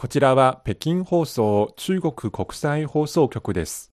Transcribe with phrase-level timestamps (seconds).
[0.00, 3.90] こちらは北京放送中国国際放送局です。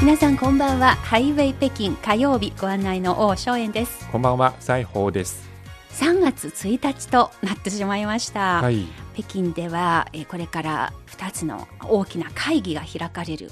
[0.00, 5.48] 皆さんこんばんはハイウェイ北京火曜日ご案内の王正円ですこんばんは、西宝です。
[5.90, 8.88] 3月1日となってしまいました、はい。
[9.16, 13.50] 北京では、えーこれから2つの大きな会議が開かれる、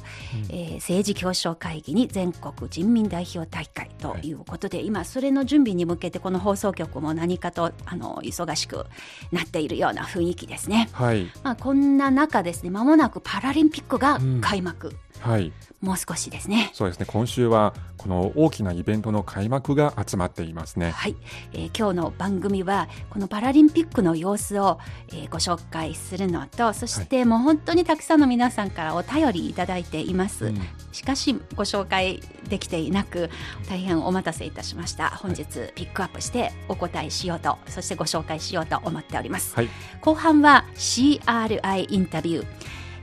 [0.51, 8.85] えー政治協商会議に全国人民代表大会ということで、今それの準備に向けてこの放送局も何かとあの忙しく
[9.33, 10.91] なっているような雰囲気ですね。
[10.93, 11.31] はい。
[11.43, 15.53] まあ、こんな中ですねまもなくパラリンピックが開幕、はい。
[15.81, 16.71] もう少しですね。
[16.75, 17.07] そうですね。
[17.07, 20.91] 今週はこの大きなイベントの開幕が集まっていますね。
[20.91, 21.17] はい、
[21.55, 30.61] えー今日の番組はこのパラリンピックの様子を、えーご紹介するのとそしてもう本当にたくさんの皆さんからお便りいただいています、うん
[30.93, 33.29] しかしご紹介できていなく
[33.69, 39.69] 大変お待たせいたしました本日ピックアップしてお答えしようとそしてご紹介しようと思っております、はい。
[40.01, 42.47] 後半は CRI インタビュー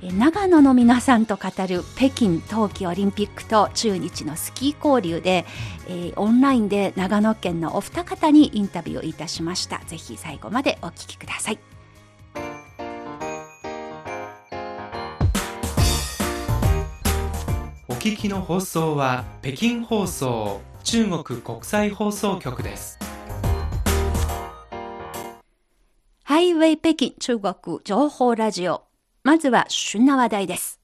[0.01, 5.45] 長野の皆さんと語る北京冬季オリンピックと中日のスキー交流で、
[5.87, 9.79] えーオンラインで長野県のお二方にインタビューをいたしました。
[9.85, 11.59] ぜひ最後までお聞きください。
[17.87, 22.97] お聞きの放送は北京放送中国国際放送局です。
[26.23, 28.83] ハイウェイ北京中国情報ラジオ
[29.23, 30.79] まずは旬な話題です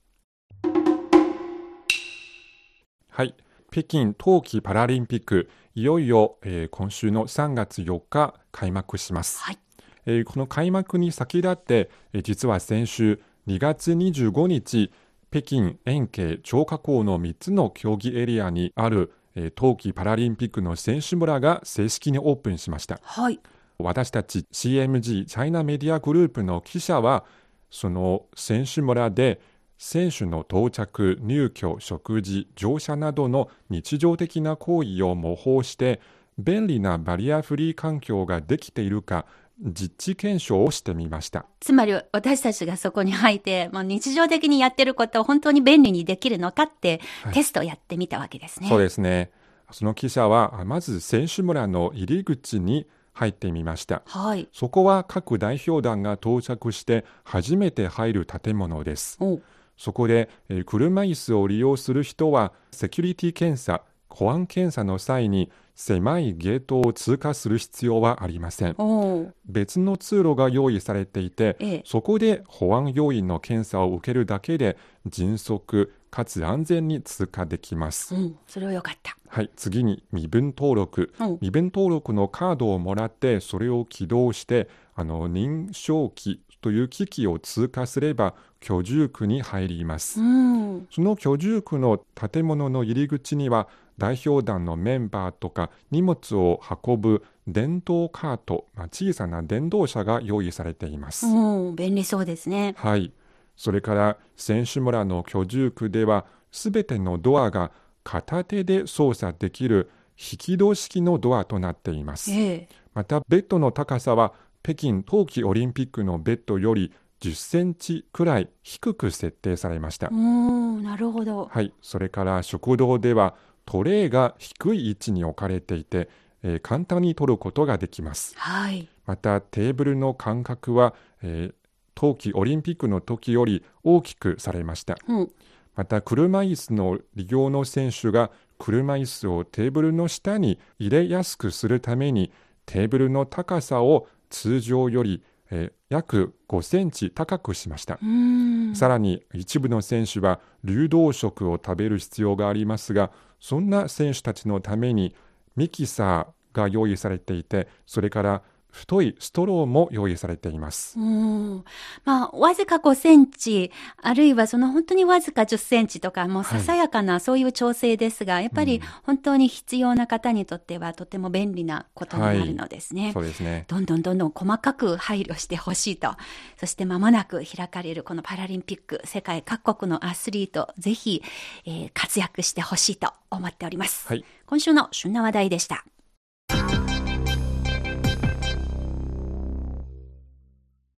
[3.10, 3.34] はい。
[3.72, 9.40] 北京冬季パラリンピック、いよいよ、えー今週の3月4日開幕します。
[9.40, 9.58] はい
[10.06, 14.92] えーこの開幕に先立って、えー実は先週2月25日、
[15.32, 23.00] 北京延慶張家口の3つの競技エリアにある、えー冬季パラリンピックの選手村が正式にオープンしました。
[23.02, 23.40] はい
[23.80, 27.26] 私たち CMG チャイナメディアグループの記者は
[27.70, 29.40] その選手村で
[29.78, 36.02] 選手の到着、入居、食事、乗車などの日常的な行為を模倣して
[36.38, 39.26] 便利なバリアフリー環境ができているか
[39.60, 41.46] 実地検証をしてみました。
[41.60, 48.70] つまり私たちがそこに入って、まあ、日常的にやってることを本当に便利にできるのかって、はいテストをやってみたわけですね。
[48.70, 49.32] そうですね。
[49.72, 54.04] その記者はまず選手村の入り口に入ってみました。
[54.06, 54.48] はい。
[54.54, 59.18] そこは各代表団が到着して初めて入る建物です。
[59.20, 59.40] お
[59.76, 68.76] そこで、えー車椅子を利用する人はセキュリティ検査、保安検査の際に狭いゲートを通過する必要はありません。
[68.78, 74.78] お別の通路が用意されていて、ええそこで保安要員の検査を受けるだけで
[75.08, 78.16] 迅速かつ安全に通過できます。
[78.16, 79.18] うん、それはよかった。
[79.28, 81.14] はい、次に身分登録。
[81.20, 90.20] うん身分登録のカードをもらってそれを起動してあの認証機という機器を通過すれば居住区に入ります。
[90.20, 90.88] うん。
[90.90, 101.26] その居住区の建物の入り口には代表団のメンバーとか荷物を運ぶ電動カート、まあ、小さな電動車が用意されています。
[101.28, 102.76] うん、便利そうですね。
[102.78, 103.12] はい。
[103.58, 107.72] それから選手村の居住区ではすべてのドアが
[108.04, 112.32] 片手で操作できる引き戸式のドアとなっています。
[112.32, 112.70] ええ。
[112.94, 120.10] またベッドの高さは北京冬季オリンピックのベッドより10センチくらい低く設定されました。
[120.12, 121.50] うん、なるほど。
[121.52, 123.36] はい、それから食堂では
[123.66, 126.10] トレーが低い位置に置かれていて、
[126.44, 128.34] えー簡単に取ることができます。
[128.38, 128.88] はい。
[129.06, 130.94] またテーブルの間隔は、
[131.24, 131.67] えー
[131.98, 134.98] 冬季オリンピックの時より大きくされました。
[135.08, 135.32] うん。
[135.76, 138.30] また車椅子の利用の選手が
[138.60, 142.32] 車椅子をテーブルの下に入れやすくするために
[142.68, 147.98] テーブルの高さを通常より、えー約5センチ高くしました。
[148.02, 148.76] うん。
[148.76, 153.10] さらに一部の選手は流動食を食べる必要がありますが
[153.40, 155.16] そんな選手たちのために
[155.56, 158.42] ミキサーが用意されていてそれから
[158.78, 161.00] 太いストローも用意されています。
[161.00, 161.64] うん。
[162.06, 163.72] まあ、わずか5センチ、
[164.02, 173.12] あるいはその本当にわずか10センチとか、もうささやかなそういう調整ですが、やっぱり本当に必要な方にとってはとても便利なことになるのですね。
[173.14, 173.66] そうですね。
[173.68, 176.16] どんどんどんどん細かく配慮してほしいと。
[176.58, 181.22] そして間もなく開かれるこのパラリンピック、世界各国のアスリート、ぜひ、
[181.66, 184.08] えー活躍してほしいと思っております。
[184.08, 184.24] はい。
[184.46, 185.84] 今週の旬な話題でした。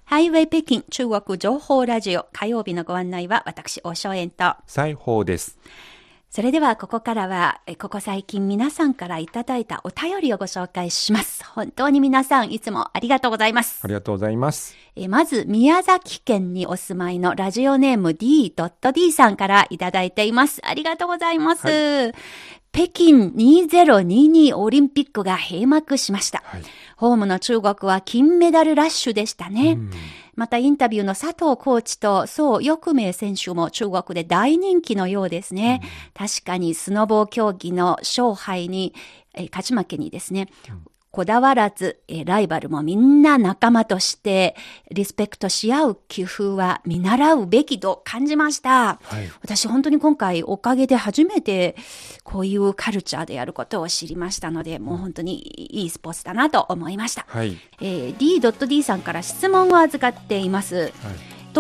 [0.08, 5.58] ハイウェイ北京中国情報ラジオ火曜日のご案内は私、大正円と裁縫です。
[6.30, 11.44] それではここからは、えここ最近皆さんからいただいたお便りをご紹介します。
[11.44, 13.86] 本当に皆さんいつもありがとうございますあ。
[13.86, 14.74] りがとうございます。
[14.96, 20.62] えまず、宮崎県にお住まいのラジオネーム D.D さんからいただいています。
[20.64, 22.14] ありがとうございます。
[22.72, 26.42] 北京2022オリンピックが閉幕しました。
[26.46, 26.62] はい。
[26.98, 29.72] ホームの中国は金メダルラッシュでしたね。
[29.72, 29.90] うん
[30.38, 35.80] またインタビューの佐藤コーチと宋翼明選手も中国で大人気のようですね。
[36.14, 38.94] 確かにスノボー競技の勝敗に、
[39.34, 40.48] えー勝ち負けにですね、
[41.10, 44.54] こだわらず、えーライバルもみんな仲間として
[44.90, 48.98] リスペクトし合う工夫は見習うべきと感じました。
[49.02, 49.30] はい。
[49.40, 51.76] 私本当に今回おかげで初めて
[52.24, 55.36] こういうカルチャーでやることを知りましたので、もう本当に
[55.72, 57.24] いいスポーツだなと思いました。
[57.28, 57.56] はい。
[57.80, 60.76] えー D.D さんから質問を預かっています。
[60.76, 60.92] はい。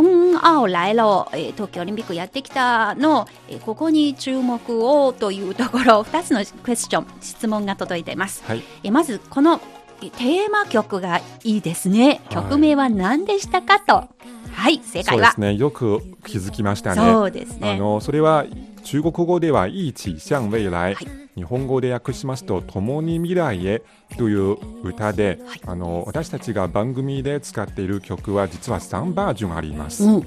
[0.02, 8.42] 東青来了、えー東京オリンピックやってきたの、えーここに注目をというところ、 2つのクエスチョン、質問が届いています。
[8.46, 8.62] はい。
[8.82, 9.60] えーまず、この
[10.02, 12.06] えーテーマ曲がいいですね。
[12.08, 14.04] はい曲名は何でしたかと。
[14.52, 15.52] はい、正解はそうです。
[15.52, 15.54] ね。
[15.56, 17.00] よく気づきましたね。
[17.02, 17.78] そうですあね。
[17.78, 18.44] のそれは
[18.88, 20.96] 中国語では「一起向未来」はい。
[21.36, 23.82] 日本語で訳しますと「共に未来へ」
[24.16, 25.60] という歌で、はい。
[25.66, 30.26] あの私たちが番組で使っている曲は実は3バージョンあります、うん、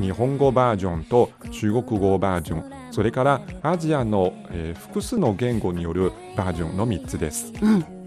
[0.00, 2.64] 日本語バージョンと中国語バージョン。
[2.92, 7.52] それからアジアの、えー複数の言語によるバージョンの3つです。
[7.60, 7.97] うん。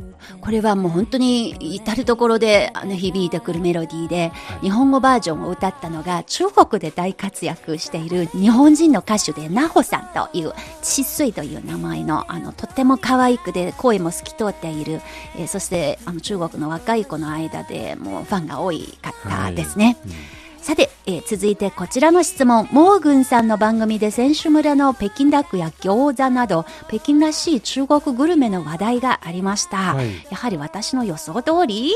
[0.41, 4.31] これはもう本当に至るところであの響いてくるメロディーで、
[4.61, 15.01] 日本語バージョンを歌ったのが中国で大活躍している日本人の歌手でナホさんというちっすいという名前のあのとっても可愛くで声も透き通っている、
[15.37, 19.97] えーそしてあの中国の若い子の間でもうファンが多い方ですね。
[20.05, 22.67] うんさて、えー続いてこちらの質問。
[22.71, 29.95] モーグンさんの番組で選手村の北京ダックや餃子など、北京らしい中国グルメの話題がありました。
[29.95, 31.91] はいやはり私の予想通り、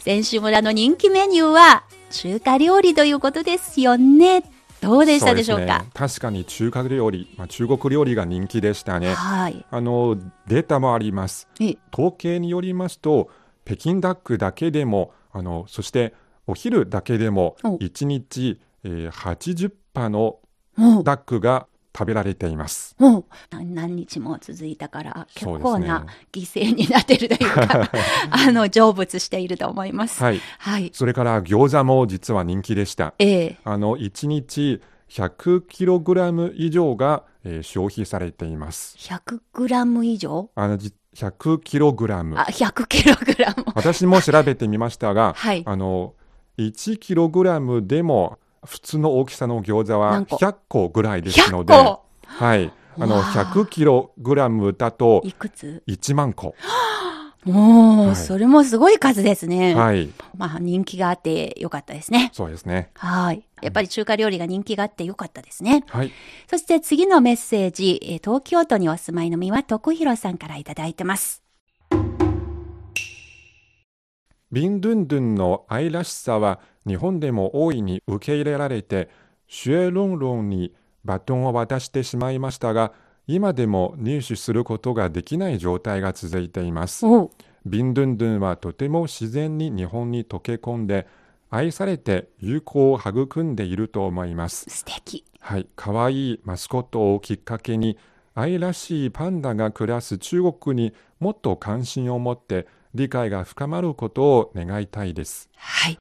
[0.00, 4.44] 選手村の人気メニューは中華料理ということですよね。
[4.82, 5.80] どうでしたでしょうか？
[5.80, 9.64] ね、確かに中華料理、まあ、中国料理が人気でしたねはい。
[9.70, 10.16] あの
[10.46, 13.30] データもありますえ、統計によりますと
[13.64, 16.14] 北京ダックだけでもあのそして
[16.50, 20.38] お昼だけでもお1日、えー80羽の
[21.04, 21.66] ダックが
[21.96, 22.96] 食べられています。
[23.50, 27.90] 何何日も続いたから、結構な犠牲になってるというか、
[28.30, 30.22] あの、成仏していると思います。
[30.22, 30.90] はい、はい。
[30.94, 33.14] それから餃子も実は人気でした。
[33.18, 38.96] ええあの1日 100kg 以上が、えー消費されています。
[38.98, 40.50] 100グラム以上？
[40.54, 43.64] あのじ 100kg あ、100キログラム。
[43.74, 46.14] 私も調べてみましたが、はいあの
[46.68, 52.04] 1kg でも普通の大きさの餃子は何個100個ぐらいですの100で、個？
[52.26, 53.22] はい、あのわあ
[53.54, 56.54] 100kg だといくつ？1万個、
[57.46, 59.74] おー、はいそれもすごい数ですね。
[59.74, 62.30] はい、まあ、人気があってよかったですね。
[62.34, 62.90] そうですね。
[62.94, 63.42] はい。
[63.62, 65.84] やっぱり中華料理が人気があってよかったですね。
[65.88, 66.12] はい、
[66.48, 71.42] そして次のメッセージ、えー東京都にお住まいの三輪徳弘さんからいただいてます。
[74.52, 79.08] ビンドゥンドゥンの愛らしさは日本でも大いに受け入れられて、
[79.46, 80.74] シュエロンロンに
[81.04, 82.92] バトンを渡してしまいましたが、
[83.28, 87.06] 今でも入手することができない状態が続いています。
[87.64, 91.06] ビンドゥンドゥンはとても自然に日本に溶け込んで、
[91.48, 94.68] 愛されて友好を育んでいると思います。
[94.68, 95.24] 素敵。
[95.38, 97.98] はい、かわいいマスコットをきっかけに、
[98.34, 105.48] 愛らしいパンダが暮らす中国にもっと関心を持って理解が深まることを願いたいです。
[105.56, 105.98] はい。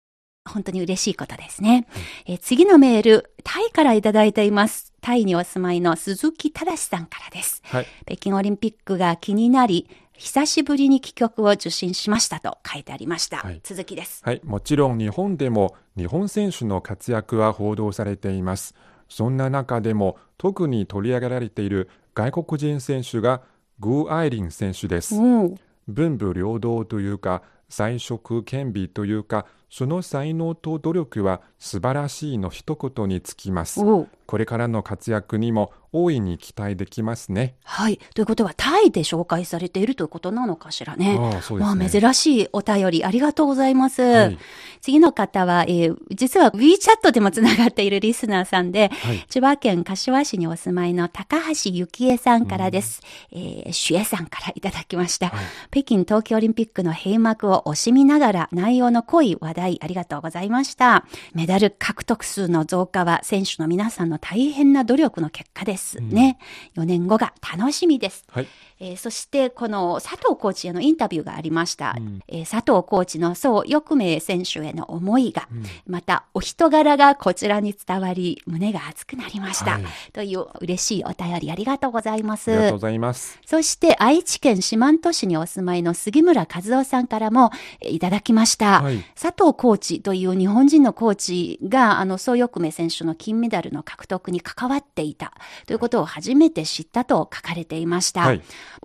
[0.49, 1.87] 本当に嬉しいことですね。
[2.25, 4.93] えー次のメール、タイからいただいています。
[5.01, 7.61] タイにお住まいの鈴木正さんからです。
[7.65, 13.37] はい、北京オリンピックが気になり、久しぶりに帰局を受診しましたと書いてありました。
[13.37, 14.21] はい続きです。
[14.25, 18.75] はい、もちろん日本でも日本選手の活躍は報道されています。
[19.07, 23.41] そんな中でも特に取り上げられている外国人選手が
[23.79, 25.15] グー・アイリン選手です。
[25.15, 25.55] うん。
[25.89, 33.81] 文武両道というか才色兼備というかその才能と努力は素晴らしいの一言につきます
[34.25, 37.99] これからの活躍にも大いに期待できますねはい。
[38.13, 41.17] ということは、タイで紹介されているということなのかしらね。
[41.19, 44.01] ああねまあ、珍しいお便り、ありがとうございます。
[44.01, 44.37] はい
[44.81, 53.01] 次の方は、えー実は WeChat でもつながっているリスナーさんで、はい千葉県柏市にお住まいの高橋幸恵さんからです。
[53.31, 55.29] えー、シュエさんからいただきました。
[55.29, 61.05] はい北京冬季オリンピックの閉幕をを惜しみながら内容の濃い話題ありがとうございました。
[61.33, 66.37] メダル獲得数の増加は選手の皆さんの大変な努力の結果ですね。
[66.75, 68.25] 4年後が楽しみです。
[68.31, 68.47] はい。
[68.79, 71.95] えーそして、この佐藤コーチへのインタビューがありました。
[71.97, 75.47] うんえー佐藤コーチの宋翼明選手への思いが、
[75.85, 79.71] またお人柄がこちらに伝わり、胸が熱くなりました。
[79.71, 82.51] はいという嬉しいお便りありがとうございます。
[82.51, 83.39] ありがとうございます。
[83.45, 87.48] そして愛知県四万十市にお住まいの杉村和夫さんからも
[87.81, 88.81] えーいただきました。
[88.81, 95.33] はい佐藤コーチという日本人のコーチが、あの、宋翼明選手の金メダルの獲得に関わっていた
[95.65, 98.21] ということを初めて知ったと書かれていました。
[98.21, 98.41] はい。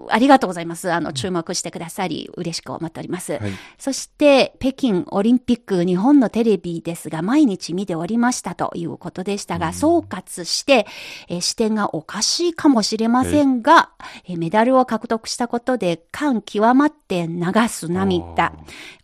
[0.09, 0.91] ありがとうございます。
[0.93, 3.35] あの、注目してくださり、嬉しく思っております。
[3.35, 3.43] はい。
[3.79, 10.87] そして、北京オリンピック、日本のテレビですが、毎日見ておりましたということでしたが、総括して、
[11.29, 13.91] えー視点がおかしいかもしれませんが、
[14.27, 18.54] えーメダルを獲得したことで感極まって流す涙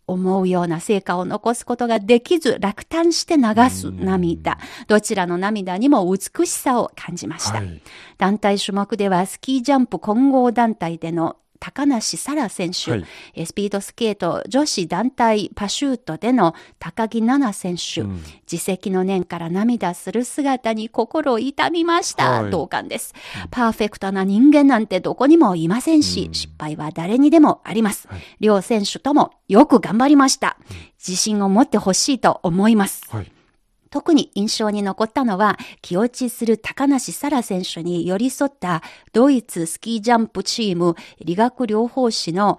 [0.07, 7.59] 思うような成果を残すことができず、落胆して流す涙、どちらの涙にも美しさを感じました。
[7.59, 7.81] はい。
[8.17, 22.41] 団体種目ではスキージャンプ混合団体での高梨沙羅選手、はいえスピードスケート女子団体パシュートでの高木菜那選手、うん自責の念から涙する姿に心を痛みました。
[22.41, 23.13] はい同感です。
[23.49, 28.07] パーフェクトな人間なんてどこにもいませんし、うん失敗は誰にでもあります。
[28.09, 30.57] はい両選手ともよく頑張りました。
[30.97, 33.03] 自信を持ってほしいと思います。
[33.09, 33.31] はい。
[33.91, 38.81] 特に印象に残ったのは、気落ちする高梨沙羅選手に寄り添った
[39.13, 42.57] ドイツスキージャンプチーム理学療法士の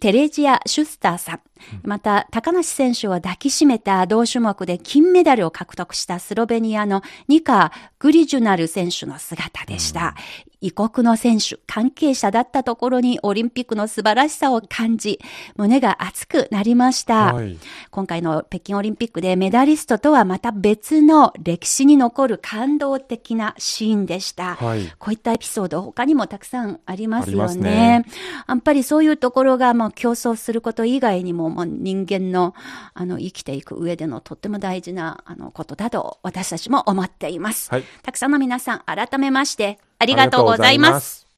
[0.00, 1.40] テレジア・シュスターさん。
[1.82, 10.14] また、高梨選手を抱きしめた同種目で金メダルを獲得したスロベニアのニカ・グリジュナル選手の姿でした。
[10.60, 15.20] 異国の選手、関係者だったところにオリンピックの素晴らしさを感じ、
[15.56, 17.34] 胸が熱くなりました。
[17.34, 17.56] はい。
[17.90, 24.56] 今回の北京オリンピックでメダリストとはまた別の歴史に残る感動的なシーンでした。
[24.56, 24.92] はい。
[24.98, 28.04] こういったエピソード他にもたくさんありますよねね。
[28.48, 32.54] やっぱりそういうところがもう競争すること以外にももう人間の
[32.94, 37.70] あの生きていく上でのとっても大事なあのことだと私たちも思っています。
[37.70, 37.84] はい。
[38.02, 41.06] たくさんの皆さん改めましてありがとうございます。
[41.06, 41.28] す。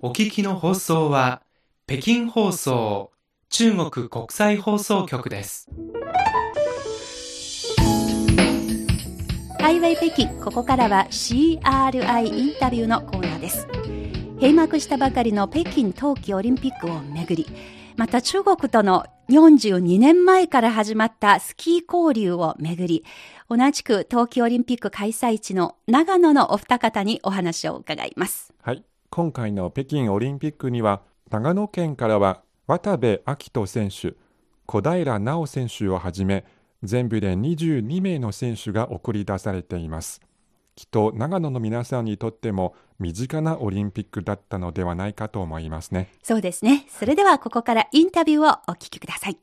[0.00, 1.42] お聞きの放送は
[1.86, 3.12] 北京放送
[3.50, 5.70] 中国国際放送局です。
[9.60, 13.68] ハイウェイ北京、ここからは CRI インタビューのコーナーです。
[14.40, 17.46] 閉幕したばかりの北京冬季オリンピックをめぐり、
[17.96, 23.02] また中国との42年前から始まったスキー交流をめぐり、
[23.48, 28.52] 同じく冬季オリンピック開催地の長野のお二方にお話を伺います。
[28.60, 28.84] はい。
[29.08, 34.16] 今回の北京オリンピックには、長野県からは渡部暁斗選手、
[34.66, 36.44] 小平奈緒選手をはじめ、
[36.82, 40.20] 全部で22名の選手が送り出されています。
[40.74, 46.08] きっと長野の皆さんにとっても身近なオリンピックだったのではないかと思いますね。
[46.22, 46.86] そうですね。
[46.88, 49.38] それではここからインタビューをお聞きください。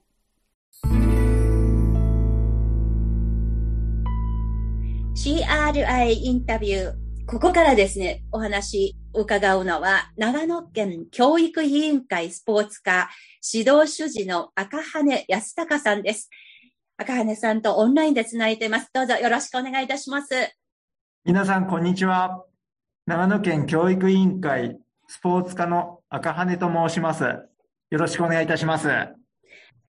[5.14, 6.94] CRI インタビュー。
[7.28, 13.10] ここからですね、お話伺うのは、長野県教育委員会スポーツ課
[13.54, 16.30] 指導主事の赤羽康隆さんです。
[16.98, 18.90] 赤羽さんとオンラインでつないでいます。
[18.94, 20.34] どうぞよろしくお願いいたします。
[21.26, 22.49] 皆さん、こんにちは。
[23.10, 27.24] 長野県教育委員会スポーツ課の赤羽と申します。
[27.24, 27.42] よ
[27.90, 28.88] ろしくお願いいたします。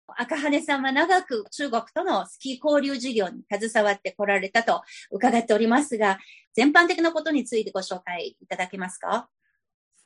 [0.07, 6.17] 赤羽さんは長く中国とのスキー交流事業に携わってこられたと伺っておりますが、
[6.53, 9.27] 全般的なことについてご紹介いただけますか？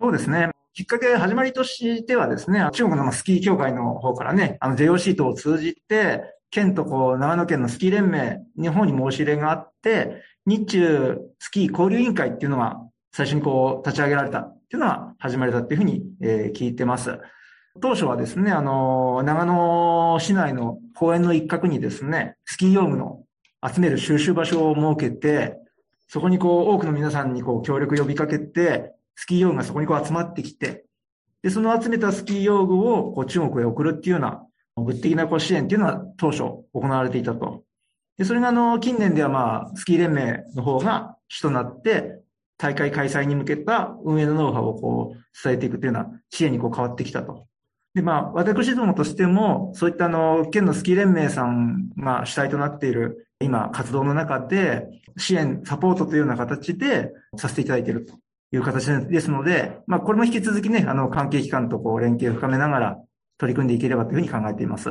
[0.01, 0.49] そうですね。
[0.73, 12.79] きっかけ、始まりとしてはですね、中国のスキー協会の方からね、あの JOC 等を通じて、県とこう、長野県のスキー連盟、日本に申し入れがあって、日中スキー交流委員会っていうのが
[13.15, 17.19] 最初にこう、立ち上げられたっていうのが始まりだっていうふうに、えー聞いてます。
[17.79, 23.23] 当初はですね、あの、長野市内の公園の一角にですね、スキー用具の
[23.63, 25.57] 集める収集場所を設けて、
[26.07, 30.85] そこにこう、多くの皆さんにこう、協力呼びかけて、スキー用具がそこにこう集まってきて、
[31.43, 34.43] で、その集めたスキー用具をこう中国へ送るっていうような、
[34.75, 36.39] 物的なこう支援っていうのは当初
[36.73, 37.63] 行われていたと。
[38.17, 42.22] で、それがあの、近年ではまあ、スキー連盟の方が主となって、
[42.63, 47.45] 大会開催に向けた運営のノウハウをこう、伝えていくというような支援にこう変わってきたと。
[47.93, 58.13] で、まあ、私どもとしても、そういったあの、県のスキー連盟さんが主体となっている今活動の中で支援、サポートというような形でさせていただいていると
[58.53, 62.97] いう形ですので、まあこれも引き続きね、あの関係機関とこう連携を深めながら
[63.37, 64.89] 取り組んでいければというふうに考えています。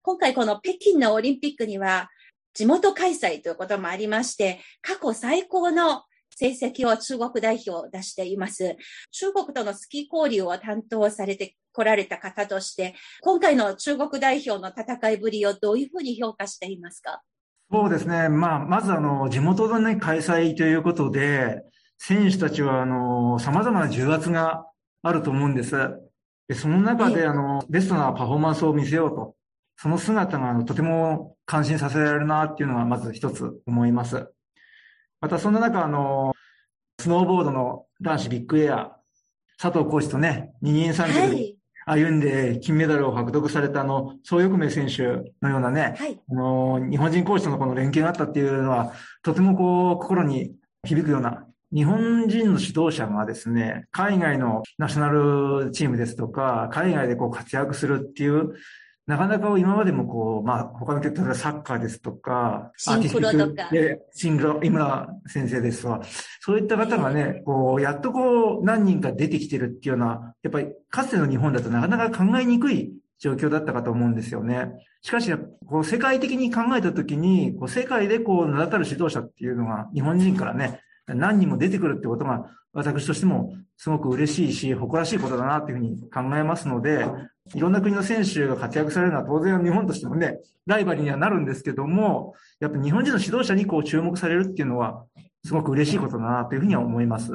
[0.00, 2.08] 今回この北京のオリンピックには
[2.54, 6.04] 地元開催ということもありまして、過去最高の
[6.36, 8.76] 成績を中国代表を出しています。
[9.10, 17.22] 中国とのスキー交流を担当されて来られた方として、今回の中国代表の戦いぶりをどういうふうに評価していますか？
[17.70, 18.28] そうですね。
[18.28, 21.62] まあ、まずあの、地元のね、開催ということで、
[21.98, 24.66] 選手たちはあの、様々な重圧が
[25.02, 25.76] あると思うんです。
[26.48, 29.36] で、その中であの、ベストなパフォーマンスを見せようと。
[29.78, 34.28] その姿があのとても感心させられるなっていうのがまず一つ思います。
[35.22, 36.34] またそんな中、あの、
[36.98, 38.96] スノーボードの男子ビッグエア、
[39.56, 41.54] 佐藤コーチとね、二人三脚で
[41.86, 58.54] 歩んで金メダルを獲得されたあの、総翼名選手のようなね、はい、あの、日本人コーチとのこの連携があったっていうのは、とてもこう、心に響くような、日本人の指導者がですね、海外のナショナルチームですとか、海外でこう活躍するっていう、
[59.06, 63.68] なかなか今までもこう、まあ、他の例えばサッカーですとか、シンクロとか。
[64.12, 66.00] シンクロ、井村先生ですわ。
[66.40, 74.70] そういった方がね、こう、やっとこう、何人か出てきてるっていうのは、やっぱりかつての日本だとなかなか考えにくい状況だったかと思うんですよね。
[75.00, 75.32] しかし、
[75.66, 87.06] こう、世界的に考えたときに、こう、世界でこう、名だたる指導者っていうのが、日本人からね、何人も出てくるってことが、私としてもすごく嬉しいし、誇らしいことだなっていうふうに考えますので、
[87.54, 95.04] いろんな国の選手が活躍されるのは当然日本としてもね、ライバルにはなるんですけども、やっぱ日本人の指導者にこう注目されるっていうのは、
[95.44, 97.32] すごく嬉しいことだなというふうには思います。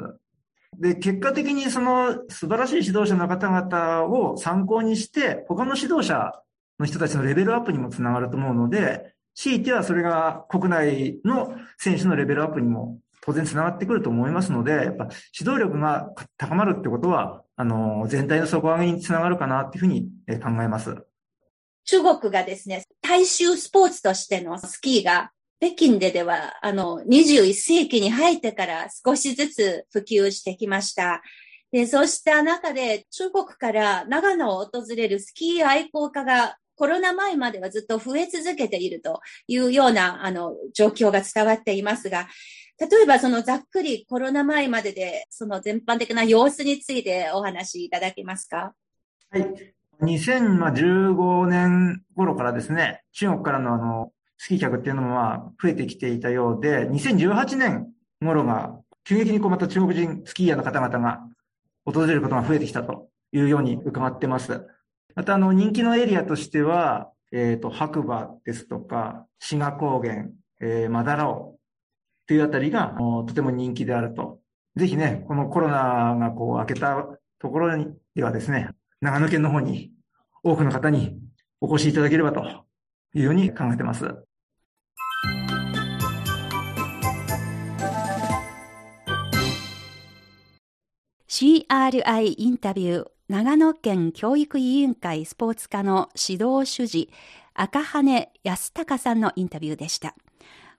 [0.78, 6.32] で、結果的にその素晴らしい指導者の方々を参考にして、他の指導者
[6.78, 12.98] の人たちのレベルアップにもつながると思うので、強いてはそれが国内の選手のレベルアップにも
[13.28, 15.08] 当然繋がってくると思いますので、やっぱ
[15.38, 20.08] 指導力が高まるってことは、あの、全体の底上げにつながるかなっていうふうに
[20.42, 20.96] 考えます。
[21.84, 25.30] 中国がですね、大衆スポーツとしてのスキーが
[25.60, 31.20] 北京ででは、あの、21世紀に入ってから少しずつ普及してきました。
[31.70, 42.28] で、そうした中で中国から長野を訪れるスキー愛好家がコロナ前まではずっと増え続けているというような、あの、状況が伝わっていますが、
[42.80, 48.72] 例えばそのざっくりコロナ前までで、その全般的な様子についてお話しいただけますか？
[49.30, 49.74] はい。
[50.00, 57.88] 2015年頃からですね、中国からのあの、スキー客っていうのもまあ増えてきていたようで、2018年
[58.20, 61.20] 頃が急激にこうまた中国人スキーヤーの方々が
[61.84, 64.66] 訪れることが増えてきたというように伺ってます。
[65.16, 70.26] またあの人気のエリアとしては、えっ、ー、と、白馬ですとか、志賀高原、
[70.60, 71.57] えー、マダラオ
[72.28, 72.94] というあたりが
[73.26, 74.38] とても人気であると。
[74.76, 77.08] ぜひね、このコロナがこう明けた
[77.40, 78.68] ところにではですね、
[79.00, 79.92] 長野県の方に
[80.42, 81.18] 多くの方に
[81.60, 82.44] お越しいただければと
[83.14, 84.04] いうように考えてます。
[91.28, 97.10] CRI インタビュー長野県教育委員会スポーツ課の指導主事
[97.54, 100.14] 赤羽康隆さんのインタビューでした。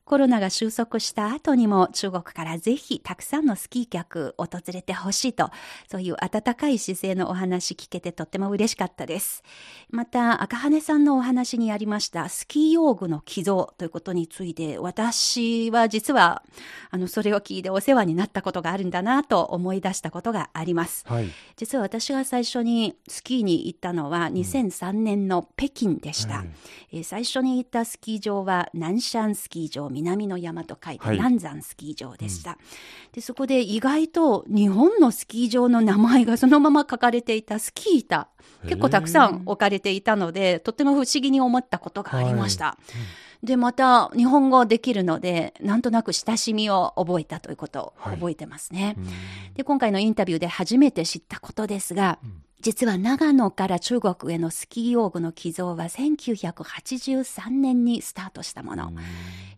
[0.09, 5.51] コロナが収束した後にも中国からぜひたくさんのスキー客訪れてほしいと、
[5.87, 9.43] そういう温かい姿勢のお話聞けてとっても嬉しかったです。
[9.91, 16.41] また、赤羽さんのお話にありましたスキー用具の寄贈ということについて、私は実は、
[16.89, 21.05] あの、それを聞いてお世話になったことがあるんだなと思い出したことがあります。
[21.07, 26.39] はい、実は私が最初にスキーに行ったのは2003年の北京でした。
[26.39, 26.53] うん
[26.91, 38.29] え最初に行ったスキー場は南山スキー場南の山と書いて南山スキー場でした、はいうん、でそこで意外と日本のスキー場の名前がそのまま書かれていたスキー板
[38.63, 42.97] 結構たくさん置かれていたのでとても不思議に思ったことがありました、はい
[43.43, 49.03] うん、でまた日本語できるのでなんとなく親しみを覚えたということを覚えてますね、は
[49.51, 58.91] い、で今回のインタビューで初めて知ったことですが、うん実は長野から中国へのスキー用具の寄贈は1983年にスタートしたもの。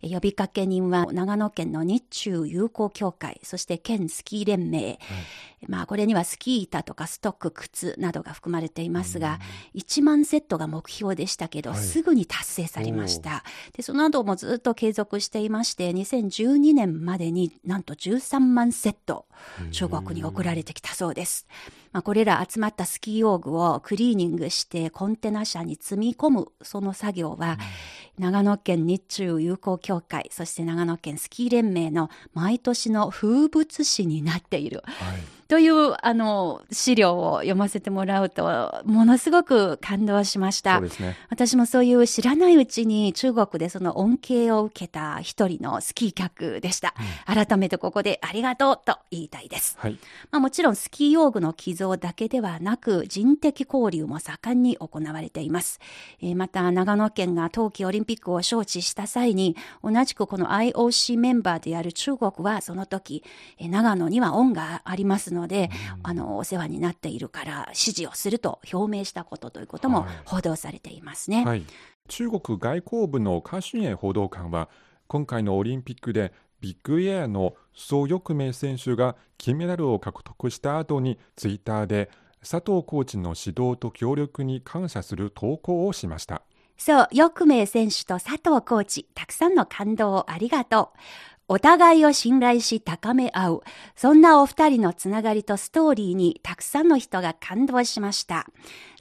[0.02, 4.86] 呼びかけ人は長野県の日中友好協会、そして県スキー連盟。
[4.86, 4.98] はい、
[5.68, 9.38] まあこれにはスキー板とかストック、靴などが含まれていますが、
[9.74, 13.44] 1万セットが目標でしたけど、はい、すぐに達成されました。
[13.76, 19.26] で、その後もずっと継続していまして、2012年までになんと13万セット
[19.72, 21.46] 中国に送られてきたそうです。
[21.92, 27.58] まあ、これら集まったスキー用具をクリーニングしてコンテナ車に積み込むその作業は、
[28.18, 34.82] 長野県日中友好協会、そして長野県スキー連盟の毎年の風物詩になっている。
[34.84, 40.78] はいというあの資料を読ませてもらうと、ものすごく感動しました。
[40.78, 41.14] そうですね。
[41.28, 46.94] 私もそういう知らないうちに中国でその恩恵を受けた一人のスキー客でした。
[47.26, 49.76] 改めてここでありがとうと言いたいです。
[49.78, 49.98] はい。
[50.30, 55.80] まあ、もちろんスキー用具の寄贈だけではなく人的交流も盛んに行われています。
[56.22, 63.22] えーまた長野県が冬季オリンピックを招致した際に同じくこの IOC メンバーである中国はその時、
[63.58, 65.70] えー長野には恩がありますので、
[66.02, 71.44] あのお世話になっているから支持をすると表明したことということもはい報道されていますね。
[71.44, 71.64] はい、
[72.08, 74.68] 中国外交部のカ・シエ報道官は
[75.06, 82.08] 今回のオリンピックでビッグエアの蘇翊鳴選手が金メダルを獲得した後にツイッターで
[82.40, 86.42] 佐藤コーチの指導と協力に感謝する投稿をしました。
[86.76, 90.98] そう、翼名選手と佐藤コーチ、たくさんの感動をありがとう。
[91.52, 93.60] お互いを信頼し高め合う。
[93.94, 98.46] そんなお二人のつながりとストーリーにたくさんの人が感動しました。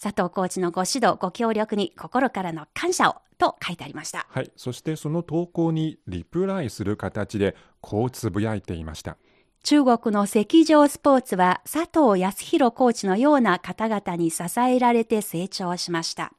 [0.02, 4.28] 佐藤コーチのご指導、ご協力に心からの感謝をと書いてありました。
[4.30, 9.16] はい、そしてその投稿にリプライする形でこうつぶやいていました。
[9.64, 16.34] 中国の赤上スポーツは佐藤康弘コーチのような方々に支えられて成長しました。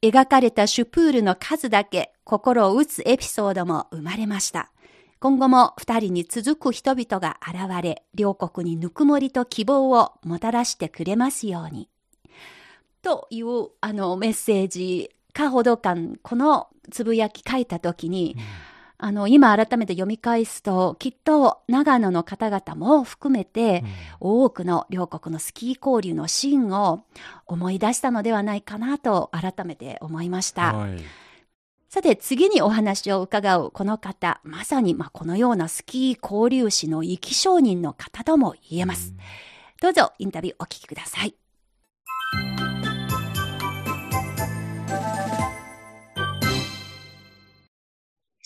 [0.00, 4.70] 描かれたシュプールの数だけ心を打つエピソードも生まれました。
[5.20, 11.88] 今後も二人に続く人々が現れ、両国にぬくもりと希望をもたらしてくれますように。
[13.02, 18.36] というあのメッセージ、かほど感、このつぶやき書いたときに、
[19.00, 23.84] あの、今改めて読み返すと、きっと長野の方々も含めて、
[24.18, 27.04] 多くの両国のスキー交流のシーンを
[27.46, 30.74] 思い出したのではないかなと改めて思いました。
[30.74, 30.98] はい、
[31.88, 39.14] さて次にお話を伺うこの方、まさにまあこのようなスキー交流史の生き証人の方とも言えます。
[39.80, 41.36] どうぞインタビューお聞きください。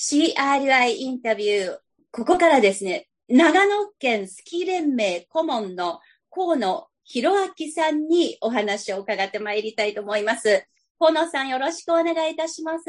[0.04, 1.78] CRI インタビュー。
[2.10, 10.66] ここからですね、長野県スキー連盟顧問の河野博明さんにお話を伺ってまいりたいと思います。
[10.98, 12.84] 河野さんよろしくお願いいたします。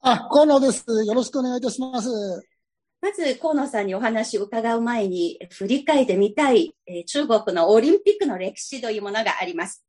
[0.00, 0.82] あ、河野です。
[1.04, 2.08] よろしくお願いいたします。
[3.02, 9.84] まず河野さんにお話を伺う前に振り返ってみたい、えー中国のオリンピックの歴史というものがあります。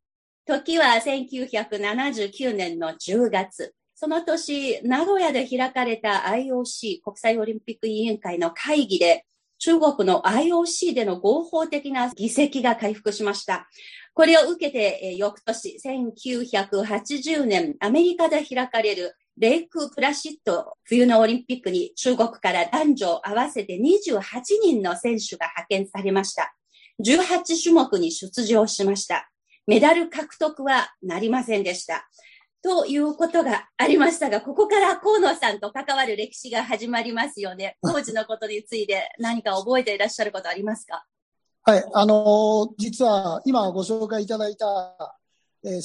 [0.45, 3.73] 時は1979年の10月。
[3.99, 9.25] その年、名古屋で開かれた IOC 国際オリンピック委員会の会議で、
[9.57, 13.67] 中国の IOC での合法的な議席が回復しました。
[14.13, 24.21] これを受けて、翌年、1980年、アメリカで開かれるレイク・プラシット冬のオリンピックに中国から男女合わせて28
[24.63, 26.55] 人の選手が派遣されました。
[27.03, 29.31] 18種目に出場しました。
[29.65, 32.07] メダル獲得はなりませんでした。
[32.67, 37.77] ということがありましたが、ここから河野さんと関わる歴史が始まりますよね。
[37.81, 41.05] 当時のことについて何か覚えていらっしゃることありますか？
[41.63, 45.15] はい、あのー実は今ご紹介いただいた、
[45.63, 45.81] えー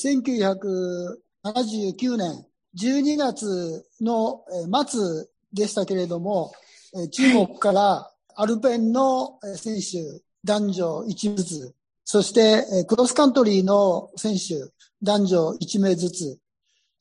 [1.45, 6.53] 1979年12月のえー末でしたけれども、
[6.97, 16.39] えー中国からアルペンのえー選手男女1名ずつ、そしてえークロスカントリーの選手男女1名ずつ、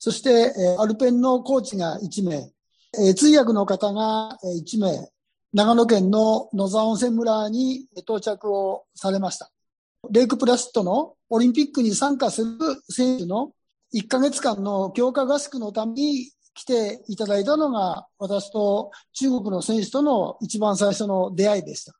[0.04, 2.50] そしてえアルペンのコーチが1名、
[2.98, 5.08] え通訳の方が1名、
[5.52, 9.52] 長野県の野沢温泉村に到着をされました。
[10.10, 12.58] レイクプラストのオリンピックに参加する
[12.90, 13.52] 選手の
[13.94, 21.94] 1ヶ月間の強化合宿のために来ていただいたのが私と中国の選手との一番最初の出会いでした。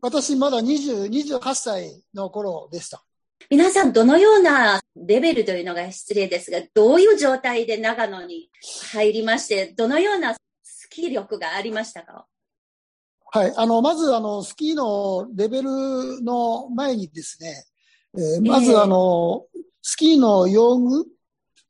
[0.00, 1.06] 私まだ20、
[1.40, 3.02] 28歳の頃でした。
[3.48, 8.50] 皆さんどのようなレベルというのが失礼ですが、どういう状態で長野に
[8.92, 12.26] 入りまして、どのようなスキー力がありましたか？
[13.32, 13.52] はい。
[13.56, 17.64] あの、まず、あの、スキーのレベルの前にですね、
[18.16, 19.46] えーまず、ええあの、
[19.82, 21.06] スキーの用具、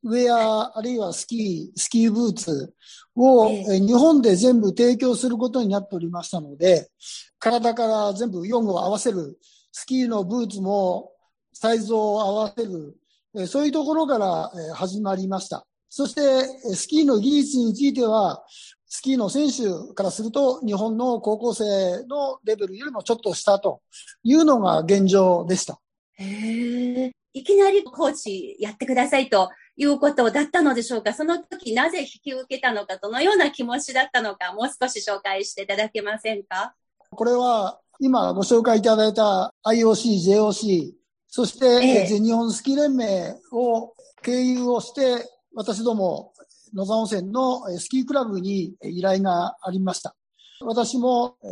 [0.04, 2.74] ウェア、あるいはスキー、スキーブーツ
[3.14, 6.90] を、えええー日本で全部提供することになっておりましたので、
[7.38, 9.38] 体から全部用具を合わせる、
[9.72, 11.09] スキーのブーツも
[11.52, 12.96] サイズを合わせる、
[13.36, 15.66] えーそういうところから、えー始まりました。
[15.88, 18.44] そして、えースキーの技術については、
[18.86, 21.64] スキーの選手からすると、日本の高校生
[22.06, 23.82] のレベルよりもちょっと下と
[24.24, 25.78] いうのが現状でした。
[26.14, 27.12] へえ。
[27.32, 31.14] いきなりコーチやってくださいということだったのでしょうか？
[31.14, 36.74] その時なぜ引き受けたのか、どのような気持ちだったのか、もう少し紹介していただけませんか？
[37.10, 40.92] これは今ご紹介いただいた IOC、JOC、
[41.30, 46.32] そして、ええ、全日本スキー連盟を経由をして、私ども
[46.74, 50.16] 野沢温泉のスキークラブに依頼がありました。
[50.62, 51.46] 私も、え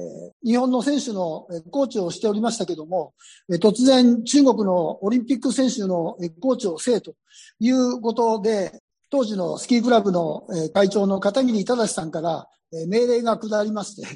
[0.45, 3.15] ー、日本の選手のコーチをしておりましたけども、
[3.51, 7.15] えー、突然中国のオリンピック選手のコーチをせえと
[7.61, 12.47] いうことで、当時のスキークラブの会長の片桐正さんから
[12.89, 14.07] 命令が下りまして、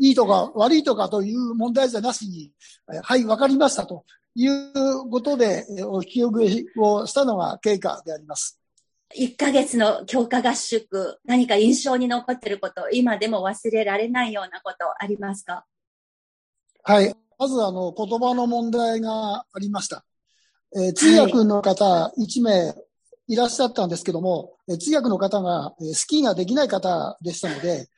[0.00, 2.50] いいとか悪いとかという問題じゃなしに、
[3.02, 8.58] はい、わかりましたということでお引き受けをしたのが経過であります。
[9.18, 15.66] 1ヶ月の強化合宿、何か印象に残っていること、今でも忘れられないようなことありますか？
[16.82, 17.14] はい。
[17.38, 20.04] まず、あの、言葉の問題がありました。
[20.74, 22.74] えー、通訳の方1名
[23.28, 27.88] いらっしゃったんですけども、はい、通訳の方がスキーができない方でしたので、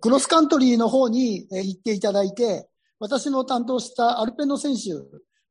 [0.00, 2.68] クロスカントリーの方に行っていただいて、
[2.98, 4.92] 私の担当したアルペンの選手、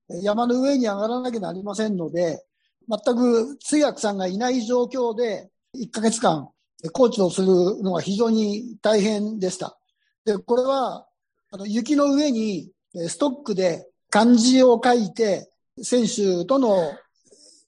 [0.09, 2.43] 山の上に上がらなきゃなりませんので、
[2.87, 6.49] 全く通訳さんがいない状況で、1ヶ月間、
[6.91, 7.47] コーチをする
[7.81, 9.77] のが非常に大変でした。
[10.25, 11.07] で、これは、
[11.51, 15.49] あの、雪の上にストックで漢字を書いて、
[15.81, 16.93] 選手との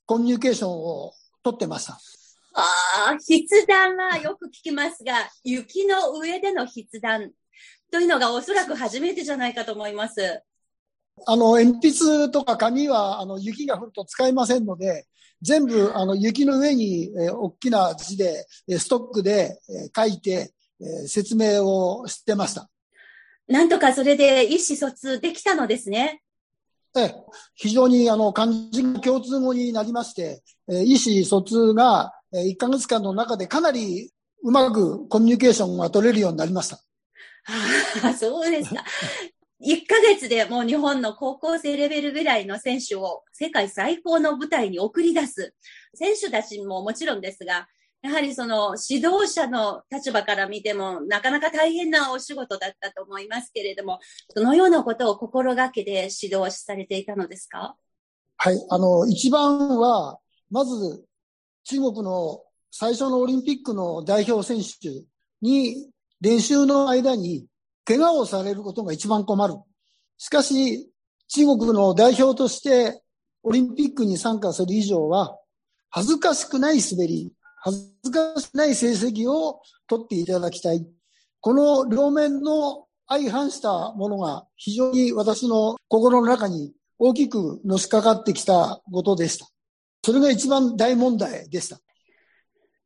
[0.06, 1.93] コミュニケーションを取ってました。
[2.54, 7.32] ああ、筆談はよく聞きますが、雪の上での筆談
[7.91, 10.41] というのがおそらく初めてじゃないかと思います。
[11.25, 15.06] あの、鉛筆とか紙は、あの、雪が降ると使えませんので、
[15.41, 18.45] 全部、あの、雪の上に、えー、大きな字で、
[18.78, 22.69] ストックで、えー、書いて、えー、説明をしてました。
[23.47, 26.21] なんとかそれで意思疎通できたのですね。
[26.97, 27.15] ええ、
[27.56, 34.12] 非常にあの漢字が共通語になりまして、えー、意思疎通が、えー、1ヶ月間の中でかなり
[34.43, 36.78] うまくコミュニケーションが取れるようになりました。
[38.04, 38.84] ああ、そうですか。
[39.62, 45.54] 1ヶ月でもう日本の高校生レベルぐらいの選手を世界最高の舞台に送り出す。
[45.94, 47.68] 選手たちももちろんですが、
[48.02, 54.00] やはりその指導者の立場から見てもなかなか大変なお仕事だったと思いますけれども、
[54.36, 57.76] どのようなことを心がけで指導されていたのですか？
[58.38, 60.20] はい、あの、一番は、
[60.52, 61.06] まず
[61.63, 65.06] 中国の最初のオリンピックの代表選手
[65.41, 65.89] に
[66.20, 67.48] 練習の間に
[67.86, 69.56] 怪我をされることが一番困る。
[70.17, 70.89] しかし、
[71.28, 73.02] 中国の代表として
[73.43, 75.38] オリンピックに参加する以上は、
[75.89, 80.86] 恥ずかしくない滑り、恥ずかしくない成績を取っていただきたい。
[81.41, 89.48] この両面の相反したものが非常に私の心の中に大きくのしかかってきたことでした。
[90.04, 91.80] それが一番大問題でした。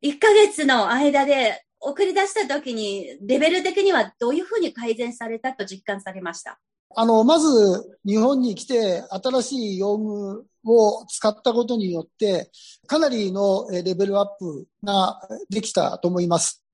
[0.02, 6.58] 1ヶ月の間で送り出した時に、レベル的にはどういうふうに改善されたと実感されました？
[6.94, 12.50] あの、まず、日本に来て、新しい用具を使ったことによって、
[12.86, 16.64] かなりのレベルアップができたと思います。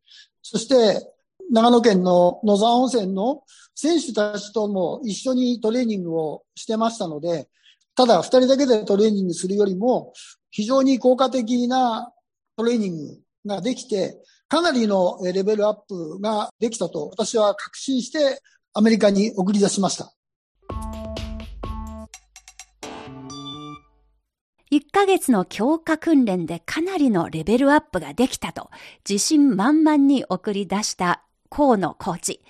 [0.43, 1.07] そして、
[1.51, 3.43] 長野県の野沢温泉の
[3.75, 7.49] 選手たちとも一緒にトレーニングをしてましたので、
[7.95, 10.13] ただ二人だけでトレーニングするよりも、
[10.51, 12.11] 非常に効果的な
[12.57, 18.41] トレーニングができて、かなりのレベルアップができたと私は確信して
[18.73, 20.13] アメリカに送り出しました。
[24.73, 28.71] 1ヶ月の強化訓練でかなりのレベルアップができたと
[29.09, 32.41] 自信満々に送り出した河野コーチ。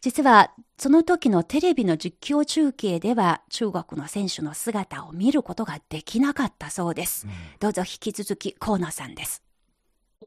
[0.00, 7.26] 実はその時のテレビの実況中継では中国の選手の姿を見ることができなかったそうです。
[7.26, 9.42] うん、どうぞ引き続き河野さんです。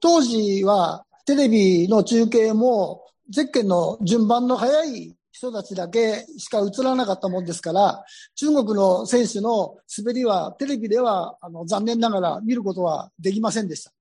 [0.02, 8.04] 当時はテレビの中継もゼッケンの順番の早い人たちだけしか映らなかったもんですから、
[8.36, 13.92] 中国の選手の滑りはテレビではあの残念ながら見ることはできませんでした。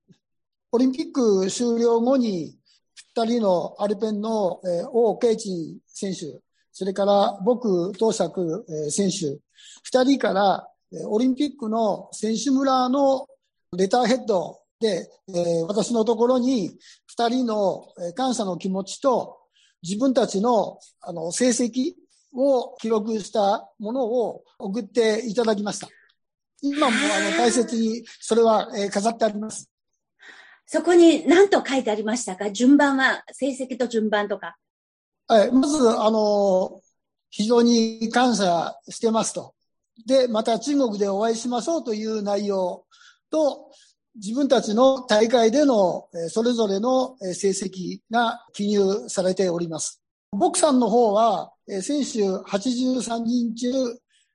[0.72, 2.56] オリンピック終了後に
[3.14, 6.40] 二人のアルペンの、えー、王慶珍選手、
[6.72, 9.38] それから僕、東釈、えー、選手、
[9.82, 13.26] 二人から、えー、オリンピックの選手村の
[13.76, 19.38] レターヘッドで、えー、私のところに二人の感謝の気持ちと
[19.82, 21.94] 自分たちのあの成績
[22.34, 25.88] を記録したものを送っていただきました。
[26.60, 29.70] 今もあの大切にそれは、えー、飾ってあります。
[30.66, 32.50] そこに何と書いてありましたか？
[32.50, 34.56] 順番は、成績と順番とか。
[35.26, 36.80] はい、まず、あの、
[37.30, 39.54] 非常に感謝してますと
[40.06, 42.86] で、また中国でお会いしましょうという内容
[43.30, 43.70] と、
[44.14, 50.02] 自分たちの大会でのそれぞれの成績が記入されております。
[50.32, 53.68] ボクさんの方は、選手83人中、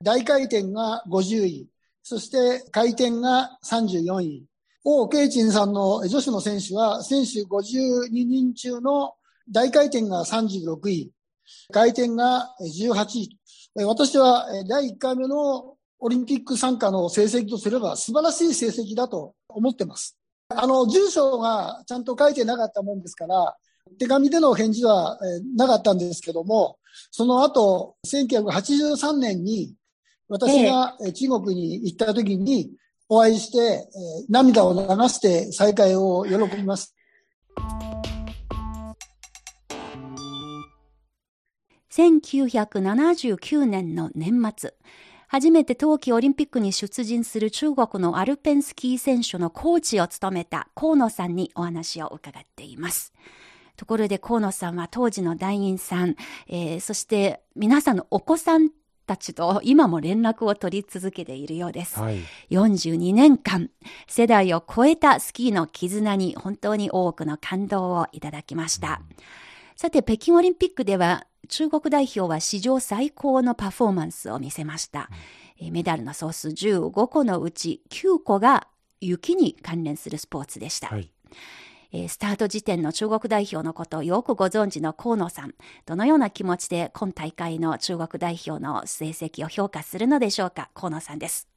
[0.03, 1.69] 大回転が50位、
[2.03, 4.45] そして回転が34位。
[4.83, 9.13] 王慶珍さんの女子の選手は、選手52人中の
[9.51, 11.11] 大回転が36位、
[11.71, 13.39] 回転が18位。
[13.85, 20.17] 私は第1回目のオリンピック参加の成績とすれば素晴らしい成績だと思ってます。
[20.49, 23.55] あの、住所がちゃんと書いてなかったもんですから、
[23.99, 25.17] 手紙での返事は
[25.55, 26.77] なかったんですけども、
[27.11, 29.73] その後、1983年に
[30.29, 32.71] 私が中国に行った時に
[33.09, 33.87] お会いして、
[34.29, 34.79] 涙を流
[35.09, 36.93] して再会を喜びます。
[41.91, 44.75] 1979年の年末、
[45.27, 53.13] 初めて冬季オリンピックに出陣する中国のアルペンスキー選手のコーチを務めた河野さんにお話を伺っています。
[53.75, 56.15] ところで河野さんは当時の団員さん、
[56.47, 58.69] えー、そして皆さんのお子さん
[59.05, 61.99] たちと今も連絡を取り続けているようです。
[61.99, 62.19] はい、
[62.51, 63.69] 42年間、
[64.07, 69.01] 世代を超えたスキーの絆に本当に多くの感動をいただきました。
[69.09, 69.15] うん、
[69.77, 75.11] さて、北京オリンピックでは中国代表は史上最高のパフォーマンスを見せました。
[75.71, 78.67] メダルの総数15個のうち9個が
[79.01, 80.87] 雪に関連するスポーツでした。
[80.87, 81.11] はい
[82.09, 85.53] スタート時点の中国代表のことをよくご存知の河野さん、
[85.85, 91.47] どのような気持ちで今大会の中国代表の成績を評価するのでしょうか河野さんです。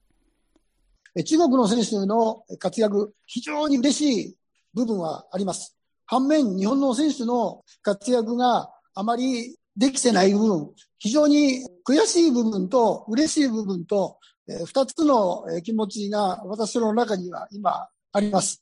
[1.24, 4.36] 中国の選手の活躍、非常に嬉しい
[4.72, 5.79] 部分はあります。
[6.10, 14.18] 反面、日本の選手の活躍があまりできてない部分、非常に悔しい部分と嬉しい部分と、
[14.48, 18.60] えー、つの気持ちが私の中には今あります。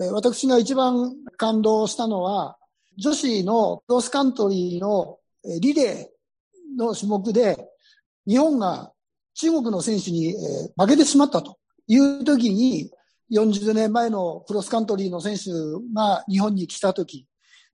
[0.00, 2.56] え、私が一番感動したのは、
[2.96, 5.18] 女子のクロスカントリーの
[5.60, 7.58] リレーの種目で、
[8.26, 8.90] 日本が
[9.34, 10.34] 中国の選手に
[10.78, 12.90] 負けてしまったという時に、
[13.32, 15.50] 40年前のクロスカントリーの選手
[15.94, 17.26] が日本に来た時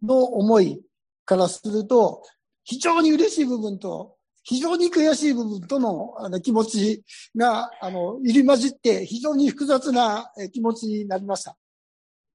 [0.03, 0.83] の思い
[1.25, 2.23] からすると、
[2.65, 7.05] 非常に嬉しい部分と、非常に悔しい部分とのあの気持ち
[7.37, 11.57] が、あの、入り混じって、非常に複雑な気持ちになりました。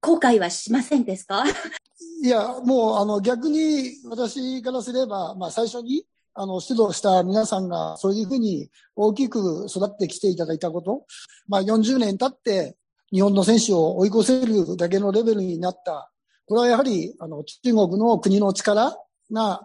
[0.01, 1.43] 後悔はしませんですか？
[2.23, 11.05] いや、もう、あの、逆に私からすれば、まあ、最初に、あの、指導した皆さんが、そういうふうに大きく育ってきていただいたこと、
[11.47, 12.77] まあ、40年経って、
[13.11, 16.11] 日本の選手を追い越せるだけのレベルになった。
[16.45, 18.97] これはやはり、あの、中国の国の力
[19.31, 19.61] が、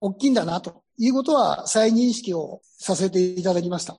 [0.00, 3.96] 大きいんだなということは再認識をさせていただきました。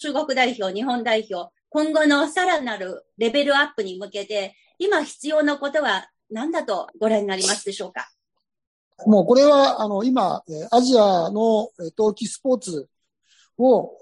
[0.00, 8.10] 中国代表、日本代表、今後のさらなるレベルアップに向けて、今必要なことは何だとご覧になりますでしょうか？
[9.06, 12.88] もうこれは、あの、今、アジアの冬季スポーツ
[13.58, 13.92] を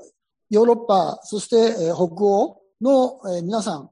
[0.50, 3.90] ヨーロッパ、そして北欧の皆さん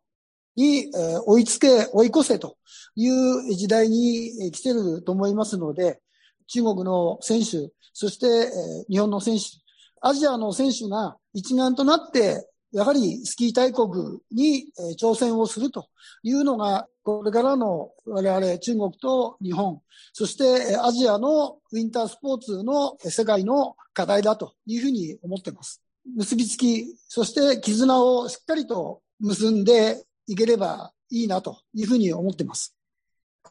[0.57, 0.91] に
[1.27, 2.57] 追いつけ、追い越せと
[2.97, 6.01] いう時代に来てると思いますので、
[6.49, 8.27] 中国の選手、そして、
[8.89, 9.45] 日本の選手、
[10.01, 14.67] アジアの選手が一丸となって、やはりスキー大国に、
[15.01, 15.89] 挑戦をすると
[16.23, 19.81] いうのが、これからの我々中国と日本、
[20.13, 25.83] そしてアジアのウィンタースポーツの世界の課題だというふうに思っています。
[26.17, 32.77] 結びつき、そして絆をしっかりと結んでいければいいなというふうに思っています。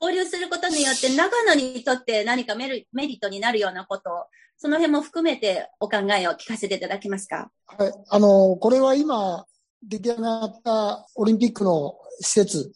[0.01, 4.13] 交流することによって長野にとって何かメリットになるようなことを、
[4.57, 7.51] その辺も含めてお考えを聞かせていただけますか？
[7.65, 7.93] はい。
[8.09, 9.45] あの、これは今、
[9.83, 12.71] 出来上がったオリンピックの施設、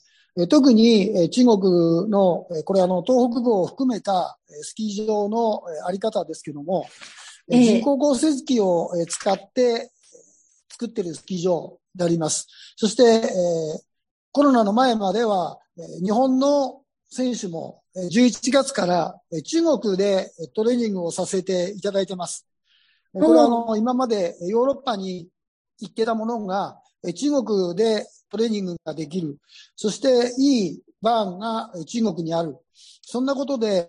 [0.49, 6.87] 特に中国の、これあの、東北部を含めたスキー場のあり方ですけども、
[7.49, 9.91] えー、人工降雪機を使って
[10.71, 12.47] 作っているスキー場であります。
[12.75, 13.79] そして、えー、
[14.33, 15.59] コロナの前までは、
[16.03, 22.47] 日本の選手も11月から中国でトレーニングをさせていただいてます。
[23.13, 25.29] これはあの今までヨーロッパに
[25.79, 26.79] 行ってたものが
[27.15, 29.37] 中国でトレーニングができる。
[29.75, 32.57] そしていいバーンが中国にある。
[33.03, 33.88] そんなことで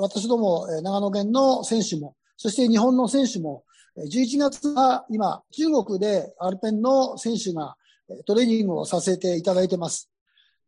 [0.00, 3.64] 私ども長野県の選手も、そして日本の選手も
[3.98, 7.76] 11月は今中国でアルペンの選手が
[8.26, 10.10] トレーニングをさせていただいてます。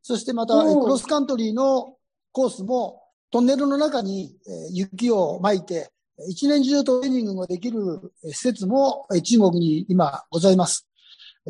[0.02, 1.96] そしてまた、クロスカントリーの
[2.32, 4.34] コースも、トンネルの中に
[4.70, 5.90] 雪を巻いて、
[6.28, 10.88] 一年中トレーニングができる施設も中国に今ございます。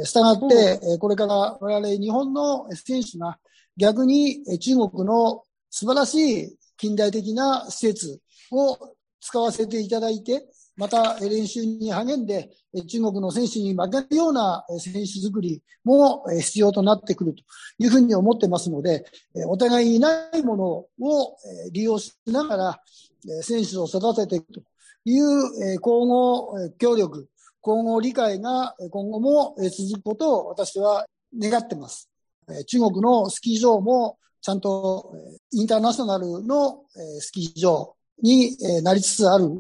[0.05, 3.39] したがって、これから我々日本の選手が
[3.76, 8.20] 逆に中国の素晴らしい近代的な施設
[8.51, 8.78] を
[9.20, 10.47] 使わせていただいて、
[10.79, 12.51] また練習に励んで、
[12.87, 17.43] 中国の選手に負けるような選手作りも必要となってくると
[17.79, 19.05] いうふうに思ってますので、
[19.49, 21.37] お互いにないものを
[21.72, 22.83] 利用しながら
[23.43, 24.61] 選手を育てていくと
[25.05, 25.24] いう
[25.74, 27.29] 交互協力、
[27.66, 31.07] 交互理解が今後も続くことを私は
[31.37, 32.09] 願ってます。
[32.66, 35.12] 中国のスキー場もちゃんと
[35.51, 36.85] インターナショナルの
[37.18, 39.51] スキー場になりつつある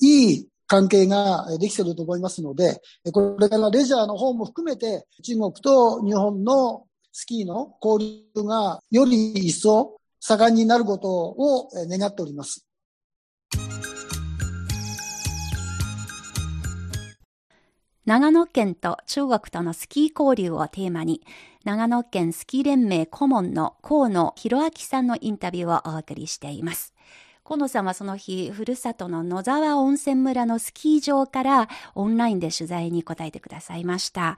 [0.00, 2.80] いい関係ができていると思いますので、
[3.12, 12.66] これからレジャーの方も含めて中国と日本のスキーの交流がより一層盛んになることを願っております。
[18.04, 21.22] 長野県と中国とのスキー交流をテーマに、
[21.64, 26.94] 長野県スキー連盟顧問の河野博明さんのインタビューをお送りしています。
[27.48, 34.36] 河野さんはその日、ふるさとの野沢温泉村のスキー場からオンラインで取材に答えてくださいました。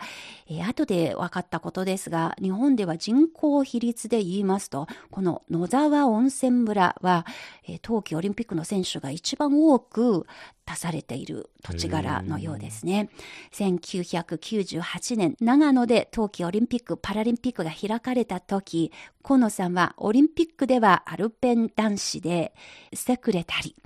[0.49, 7.27] えー、後で分かったことですが、日本では人口比率で言いますと、この野沢温泉村は、
[7.67, 10.25] えー、冬季オリンピックの選手が一番多く
[10.71, 13.11] 出されている土地柄のようですね。
[13.53, 18.93] 1998年、長野で冬季オリンピック・パラリンピックが開かれた時、
[19.23, 22.55] 河野さんはオリンピックではアルペン男子で
[22.93, 23.83] セクレタリー、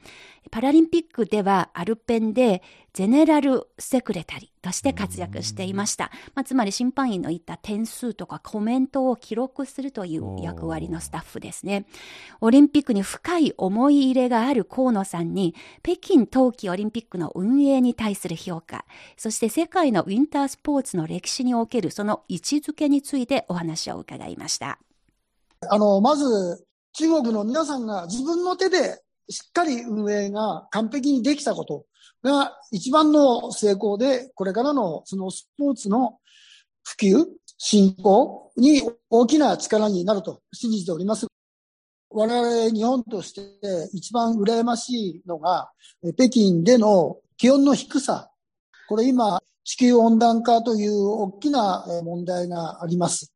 [0.50, 6.12] パラリンピックではアルペンでゼネラルセクレタリーとして活躍していました。
[6.34, 11.86] まあ、つまり審判員の言った点数とかコメントを記録するという役割のスタッフですね。
[12.40, 18.84] オリンピックに深い思い入れがある河野さんに、北京冬季オリンピックの運営に対する評価、
[19.16, 24.78] そして世界のウィンタースポーツの歴史におけるその位置づけについてお話を伺いました。
[25.68, 31.86] あの、まず、中国の皆さんが自分の手でしっかり運営が完璧にできたこと
[32.22, 36.18] が一番の成功で、これからのそのスポーツの
[36.82, 37.26] 普及、
[37.58, 41.26] 振興に大きな力になると信じております。
[42.10, 43.42] 我々日本として
[43.92, 45.70] 一番羨ましいのが、
[46.16, 48.30] 北京での気温の低さ。
[48.88, 53.32] これ今、地球温暖化という大きな問題があります。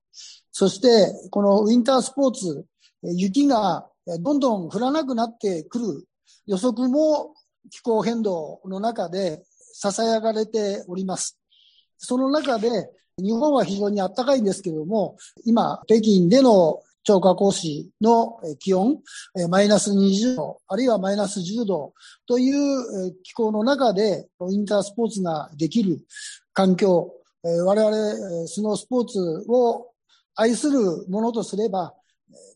[0.52, 2.66] そして、このウィンタースポーツ、
[3.02, 3.88] 雪が
[4.20, 6.08] どんどん降らなくなってくる
[6.46, 7.34] 予測も
[7.70, 9.44] 気候変動の中で
[9.82, 11.38] 囁かれております。
[11.98, 19.02] その中で日本は非常に暖かいんですけれども、今、北京での超過降水の気温、
[19.48, 21.94] マイナス20度、あるいはマイナス10度
[22.26, 26.00] という気候の中でインタースポーツができる
[26.52, 29.90] 環境、我々スノースポーツを
[30.34, 31.94] 愛するものとすれば、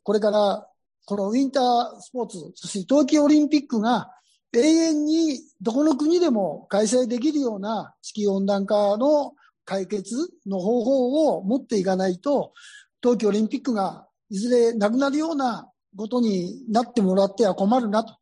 [0.03, 0.69] これから
[1.05, 4.11] このウィンタースポーツ、そして冬季オリンピックが
[4.55, 9.33] 永遠にどこの国でも開催できるような地球温暖化の
[9.65, 10.15] 解決
[10.47, 12.53] の方法を持っていかないと、
[13.01, 18.15] 冬季オリンピックがいずれなくなるようなことになってもらっては困るなと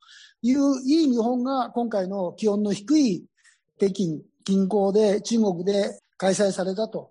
[0.42, 3.24] いういい日本が今回の気温の低い
[3.78, 7.10] 北京近郊で中国で開催されたと、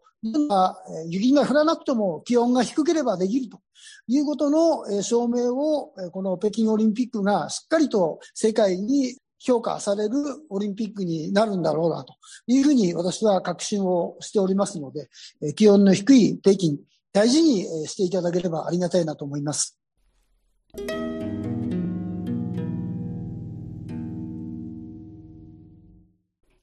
[1.07, 3.59] 雪が降らなくても気温が低ければできると
[4.07, 10.15] いうことの証明を、この北京オリンピックがしっかりと世界に評価される
[10.49, 12.15] オリンピックになるんだろうなと
[12.47, 15.09] いうふうに私は確信をしておりますので、
[15.55, 16.77] 気温の低い北京、
[17.13, 19.77] 大事にしていただければありがたいなと思います。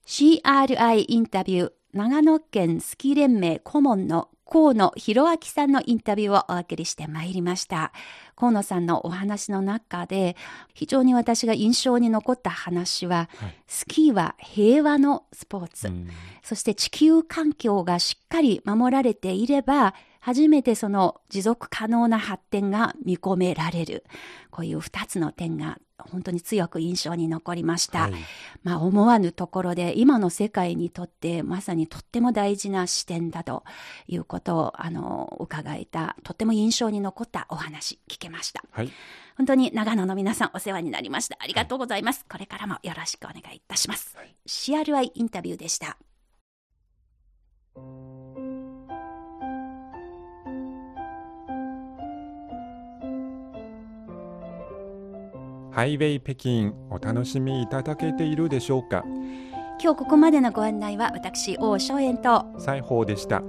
[0.07, 7.91] CRI インタビュー長野県スキー連盟顧問の河野博明さんのインタビューをお送りしてまいりました。
[8.37, 10.37] 河野さんのお話の中で、
[10.75, 15.91] 非常に私が印象に残った話は、はい、スキーは平和のスポーツ、
[16.43, 24.05] そして地球環境がしっかり守られていれば、初めてその持続可能な発展が見込められる。
[24.51, 28.03] こういう二つの点が本当に強く印象に残りました。
[28.03, 28.13] はい、
[28.63, 33.65] まあ思わぬところで今の世界にとってまさにとっても大事な視点だと
[34.07, 38.63] いうことをあの伺えたとっても印象に残ったお話聞けました。
[38.73, 38.93] はい、
[39.37, 41.37] 本当に長野の皆さんお世話になりました。
[41.41, 42.25] ありがとうございます。
[42.31, 44.17] これからもよろしくお願いいたします。
[44.47, 45.97] CRI インタビューでした。
[55.77, 59.05] ハイウェイ北京お楽しみいただけているでしょうか？
[59.79, 62.47] 今日ここまでのご案内は私王正円と。
[62.59, 63.43] 裁縫でした。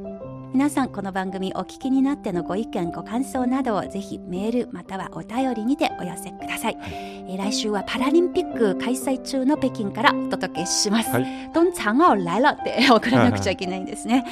[0.54, 11.52] 皆さんこの番組お聞きになってのご意見ご感想などをぜひメールまたはお便りにてお寄せください、えー来週はパラリンピック開催中の北京からお届けします、はい。
[11.54, 14.26] どんちゃんが来了って 送らなくちゃいけないんですね、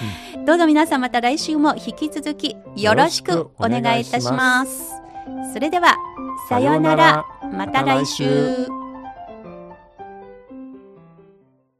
[0.45, 5.04] どうぞ皆さんまた来週も引き続きよろしくお願いいたします
[5.53, 5.95] それでは
[6.49, 7.25] さようなら。
[7.53, 8.67] また来週